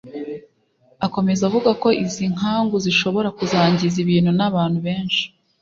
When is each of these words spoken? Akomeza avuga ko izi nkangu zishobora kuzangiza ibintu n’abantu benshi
Akomeza 1.05 1.41
avuga 1.49 1.69
ko 1.81 1.89
izi 2.05 2.25
nkangu 2.35 2.75
zishobora 2.85 3.29
kuzangiza 3.37 3.97
ibintu 4.03 4.31
n’abantu 4.39 4.79
benshi 4.87 5.23